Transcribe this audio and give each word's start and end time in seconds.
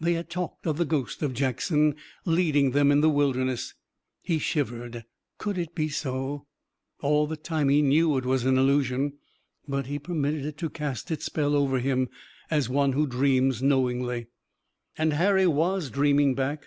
They 0.00 0.14
had 0.14 0.30
talked 0.30 0.66
of 0.66 0.78
the 0.78 0.86
ghost 0.86 1.22
of 1.22 1.34
Jackson 1.34 1.96
leading 2.24 2.70
them 2.70 2.90
in 2.90 3.02
the 3.02 3.10
Wilderness. 3.10 3.74
He 4.22 4.38
shivered. 4.38 5.04
Could 5.36 5.58
it 5.58 5.74
be 5.74 5.90
so? 5.90 6.46
All 7.02 7.26
the 7.26 7.36
time 7.36 7.68
he 7.68 7.82
knew 7.82 8.16
it 8.16 8.24
was 8.24 8.46
an 8.46 8.56
illusion, 8.56 9.18
but 9.68 9.84
he 9.84 9.98
permitted 9.98 10.46
it 10.46 10.56
to 10.56 10.70
cast 10.70 11.10
its 11.10 11.26
spell 11.26 11.54
over 11.54 11.80
him, 11.80 12.08
as 12.50 12.70
one 12.70 12.94
who 12.94 13.06
dreams 13.06 13.62
knowingly. 13.62 14.28
And 14.96 15.12
Harry 15.12 15.46
was 15.46 15.90
dreaming 15.90 16.34
back. 16.34 16.64